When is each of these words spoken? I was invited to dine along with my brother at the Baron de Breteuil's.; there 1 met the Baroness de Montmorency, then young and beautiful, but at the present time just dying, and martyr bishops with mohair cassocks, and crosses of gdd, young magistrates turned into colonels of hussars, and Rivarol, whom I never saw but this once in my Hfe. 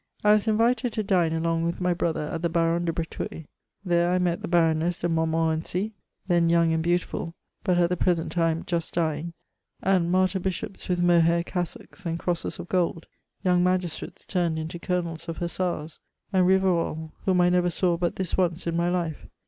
I 0.23 0.31
was 0.33 0.47
invited 0.47 0.93
to 0.93 1.03
dine 1.03 1.31
along 1.31 1.63
with 1.63 1.79
my 1.79 1.93
brother 1.93 2.23
at 2.33 2.41
the 2.41 2.49
Baron 2.49 2.85
de 2.85 2.91
Breteuil's.; 2.91 3.45
there 3.85 4.09
1 4.13 4.23
met 4.23 4.41
the 4.41 4.47
Baroness 4.47 4.97
de 4.97 5.07
Montmorency, 5.07 5.93
then 6.27 6.49
young 6.49 6.73
and 6.73 6.81
beautiful, 6.81 7.35
but 7.63 7.77
at 7.77 7.87
the 7.89 7.95
present 7.97 8.31
time 8.31 8.63
just 8.65 8.95
dying, 8.95 9.33
and 9.79 10.11
martyr 10.11 10.39
bishops 10.39 10.89
with 10.89 11.03
mohair 11.03 11.43
cassocks, 11.43 12.03
and 12.03 12.17
crosses 12.17 12.57
of 12.57 12.67
gdd, 12.69 13.03
young 13.43 13.63
magistrates 13.63 14.25
turned 14.25 14.57
into 14.57 14.79
colonels 14.79 15.29
of 15.29 15.37
hussars, 15.37 15.99
and 16.33 16.47
Rivarol, 16.47 17.11
whom 17.25 17.39
I 17.39 17.49
never 17.49 17.69
saw 17.69 17.95
but 17.95 18.15
this 18.15 18.35
once 18.35 18.65
in 18.65 18.75
my 18.75 18.89
Hfe. 18.89 19.29